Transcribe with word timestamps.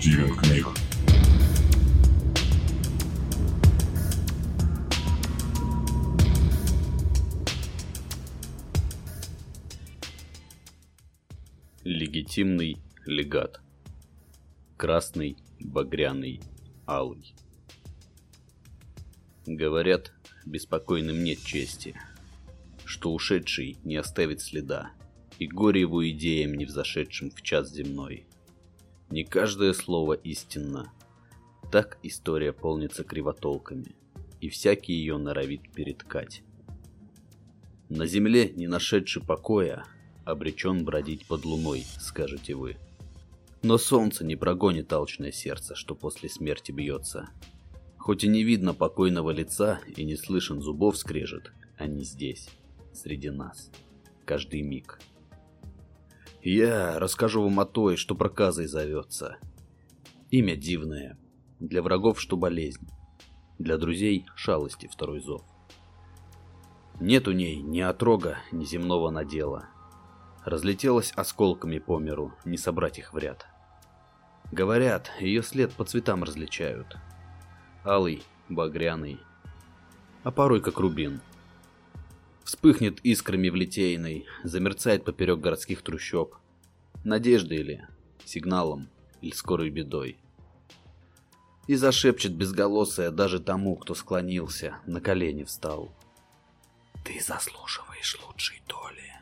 Стивен 0.00 0.34
книг. 0.34 0.66
Легитимный 11.84 12.78
легат. 13.04 13.60
Красный, 14.78 15.36
багряный, 15.58 16.40
алый. 16.86 17.34
Говорят, 19.44 20.14
беспокойным 20.46 21.22
нет 21.22 21.44
чести, 21.44 21.94
что 22.86 23.12
ушедший 23.12 23.76
не 23.84 23.96
оставит 23.96 24.40
следа, 24.40 24.92
и 25.38 25.46
горе 25.46 25.82
его 25.82 26.08
идеям, 26.08 26.54
не 26.54 26.64
взошедшим 26.64 27.30
в 27.30 27.42
час 27.42 27.70
земной. 27.70 28.24
Не 29.10 29.24
каждое 29.24 29.72
слово 29.72 30.12
истинно. 30.12 30.92
Так 31.72 31.98
история 32.04 32.52
полнится 32.52 33.02
кривотолками, 33.02 33.96
и 34.40 34.48
всякий 34.48 34.92
ее 34.92 35.16
норовит 35.18 35.72
переткать. 35.72 36.44
На 37.88 38.06
земле, 38.06 38.52
не 38.52 38.68
нашедший 38.68 39.20
покоя, 39.20 39.84
обречен 40.24 40.84
бродить 40.84 41.26
под 41.26 41.44
луной, 41.44 41.84
скажете 41.98 42.54
вы. 42.54 42.76
Но 43.62 43.78
солнце 43.78 44.24
не 44.24 44.36
прогонит 44.36 44.92
алчное 44.92 45.32
сердце, 45.32 45.74
что 45.74 45.96
после 45.96 46.28
смерти 46.28 46.70
бьется. 46.70 47.30
Хоть 47.98 48.22
и 48.22 48.28
не 48.28 48.44
видно 48.44 48.74
покойного 48.74 49.32
лица 49.32 49.80
и 49.96 50.04
не 50.04 50.14
слышен 50.14 50.62
зубов 50.62 50.96
скрежет, 50.96 51.50
они 51.76 52.04
здесь, 52.04 52.48
среди 52.92 53.30
нас, 53.30 53.72
каждый 54.24 54.62
миг. 54.62 55.00
Я 56.42 56.98
расскажу 56.98 57.42
вам 57.42 57.60
о 57.60 57.66
той, 57.66 57.96
что 57.96 58.14
проказой 58.14 58.66
зовется. 58.66 59.36
Имя 60.30 60.56
дивное. 60.56 61.18
Для 61.58 61.82
врагов, 61.82 62.18
что 62.18 62.38
болезнь. 62.38 62.88
Для 63.58 63.76
друзей 63.76 64.26
шалости 64.34 64.88
второй 64.90 65.20
зов. 65.20 65.42
Нет 66.98 67.28
у 67.28 67.32
ней 67.32 67.60
ни 67.60 67.80
отрога, 67.80 68.38
ни 68.52 68.64
земного 68.64 69.10
надела. 69.10 69.68
Разлетелась 70.44 71.12
осколками 71.12 71.78
по 71.78 71.98
миру, 71.98 72.32
не 72.46 72.56
собрать 72.56 72.98
их 72.98 73.12
в 73.12 73.18
ряд. 73.18 73.46
Говорят, 74.50 75.10
ее 75.20 75.42
след 75.42 75.72
по 75.72 75.84
цветам 75.84 76.24
различают. 76.24 76.96
Алый, 77.84 78.22
багряный, 78.48 79.20
а 80.22 80.30
порой 80.30 80.62
как 80.62 80.78
рубин. 80.78 81.20
Вспыхнет 82.50 82.98
искрами 83.04 83.48
в 83.48 83.54
литейной, 83.54 84.26
замерцает 84.42 85.04
поперек 85.04 85.38
городских 85.38 85.82
трущоб. 85.82 86.34
Надеждой 87.04 87.58
или 87.58 87.86
сигналом, 88.24 88.88
или 89.20 89.30
скорой 89.30 89.70
бедой. 89.70 90.18
И 91.68 91.76
зашепчет 91.76 92.32
безголосая 92.34 93.12
даже 93.12 93.38
тому, 93.38 93.76
кто 93.76 93.94
склонился, 93.94 94.78
на 94.84 95.00
колени 95.00 95.44
встал. 95.44 95.94
Ты 97.04 97.20
заслуживаешь 97.20 98.18
лучшей 98.26 98.60
доли. 98.66 99.14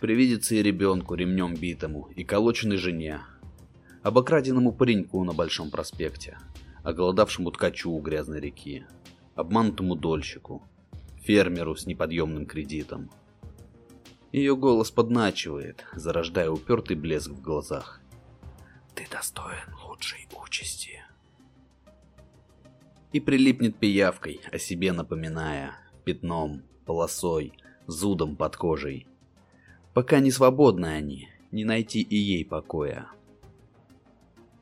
Привидится 0.00 0.54
и 0.54 0.62
ребенку 0.62 1.14
ремнем 1.14 1.54
битому, 1.54 2.10
и 2.14 2.24
колоченной 2.24 2.76
жене, 2.76 3.22
обокраденному 4.02 4.72
пареньку 4.72 5.24
на 5.24 5.32
Большом 5.32 5.70
проспекте, 5.70 6.36
оголодавшему 6.82 7.50
ткачу 7.52 7.90
у 7.90 8.00
грязной 8.02 8.40
реки, 8.40 8.84
обманутому 9.34 9.94
дольщику, 9.94 10.68
фермеру 11.28 11.76
с 11.76 11.84
неподъемным 11.84 12.46
кредитом. 12.46 13.10
Ее 14.32 14.56
голос 14.56 14.90
подначивает, 14.90 15.84
зарождая 15.92 16.48
упертый 16.48 16.96
блеск 16.96 17.28
в 17.28 17.42
глазах. 17.42 18.00
Ты 18.94 19.06
достоин 19.10 19.74
лучшей 19.86 20.26
участи. 20.42 21.04
И 23.12 23.20
прилипнет 23.20 23.76
пиявкой, 23.76 24.40
о 24.50 24.58
себе 24.58 24.92
напоминая, 24.92 25.74
пятном, 26.04 26.62
полосой, 26.86 27.52
зудом 27.86 28.34
под 28.34 28.56
кожей. 28.56 29.06
Пока 29.92 30.20
не 30.20 30.30
свободны 30.30 30.86
они, 30.86 31.28
не 31.52 31.66
найти 31.66 32.00
и 32.00 32.16
ей 32.16 32.46
покоя. 32.46 33.06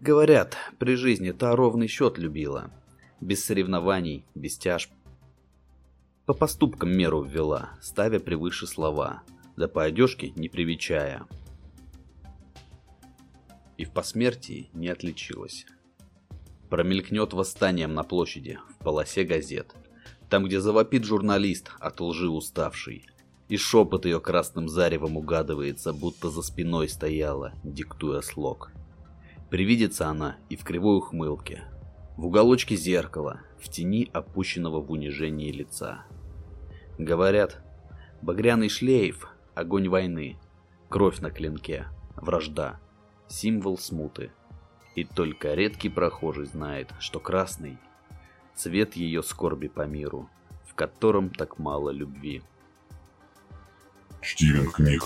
Говорят, 0.01 0.57
при 0.81 0.97
жизни 0.97 1.31
та 1.31 1.55
ровный 1.55 1.87
счет 1.87 2.19
любила. 2.19 2.73
Без 3.21 3.45
соревнований, 3.45 4.25
без 4.35 4.59
тяжб, 4.59 4.91
по 6.27 6.35
поступкам 6.35 6.91
меру 6.91 7.23
ввела, 7.23 7.71
ставя 7.81 8.19
превыше 8.19 8.67
слова, 8.67 9.23
да 9.57 9.69
по 9.69 9.85
одежке 9.85 10.33
не 10.35 10.49
привечая. 10.49 11.25
И 13.77 13.85
в 13.85 13.93
посмертии 13.93 14.69
не 14.73 14.89
отличилась. 14.89 15.67
Промелькнет 16.69 17.33
восстанием 17.33 17.95
на 17.95 18.03
площади, 18.03 18.59
в 18.71 18.83
полосе 18.83 19.23
газет, 19.23 19.73
там, 20.29 20.45
где 20.45 20.61
завопит 20.61 21.05
журналист, 21.05 21.71
от 21.79 22.01
лжи 22.01 22.29
уставший, 22.29 23.07
и 23.49 23.57
шепот 23.57 24.05
ее 24.05 24.19
красным 24.19 24.69
заревом 24.69 25.17
угадывается, 25.17 25.93
будто 25.93 26.29
за 26.29 26.43
спиной 26.43 26.89
стояла, 26.89 27.53
диктуя 27.63 28.21
слог. 28.21 28.73
Привидится 29.49 30.09
она 30.09 30.39
и 30.49 30.57
в 30.57 30.65
кривой 30.65 30.97
ухмылке, 30.97 31.63
в 32.17 32.27
уголочке 32.27 32.75
зеркала, 32.75 33.43
в 33.61 33.69
тени 33.69 34.11
опущенного 34.13 34.81
в 34.81 34.91
унижении 34.91 35.53
лица. 35.53 36.05
Говорят, 36.99 37.59
багряный 38.23 38.69
шлейф— 38.69 39.29
огонь 39.55 39.89
войны, 39.89 40.39
кровь 40.89 41.21
на 41.21 41.31
клинке, 41.31 41.87
вражда, 42.17 42.81
символ 43.29 43.77
смуты. 43.77 44.33
И 44.95 45.05
только 45.05 45.53
редкий 45.53 45.91
прохожий 45.91 46.47
знает, 46.47 46.93
что 46.99 47.21
красный— 47.21 47.79
цвет 48.55 48.97
ее 48.97 49.23
скорби 49.23 49.69
по 49.69 49.87
миру, 49.87 50.31
в 50.65 50.75
котором 50.75 51.29
так 51.31 51.59
мало 51.59 51.91
любви. 51.91 52.43
Стивен 54.23 54.71
книг. 54.71 55.03